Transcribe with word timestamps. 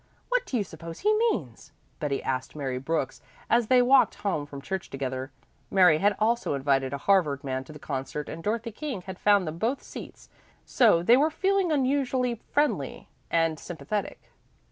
What 0.29 0.47
do 0.47 0.57
you 0.57 0.63
suppose 0.63 1.01
he 1.01 1.13
means?" 1.29 1.73
Betty 1.99 2.23
asked 2.23 2.55
Mary 2.55 2.79
Brooks 2.79 3.21
as 3.51 3.67
they 3.67 3.83
walked 3.83 4.15
home 4.15 4.47
from 4.47 4.59
church 4.59 4.89
together. 4.89 5.29
Mary 5.69 5.99
had 5.99 6.15
also 6.17 6.55
invited 6.55 6.91
a 6.91 6.97
Harvard 6.97 7.43
man 7.43 7.63
to 7.65 7.71
the 7.71 7.77
concert 7.77 8.27
and 8.27 8.41
Dorothy 8.41 8.71
King 8.71 9.03
had 9.03 9.19
found 9.19 9.45
them 9.45 9.59
both 9.59 9.83
seats, 9.83 10.27
so 10.65 11.03
they 11.03 11.17
were 11.17 11.29
feeling 11.29 11.71
unusually 11.71 12.41
friendly 12.51 13.09
and 13.29 13.59
sympathetic. 13.59 14.31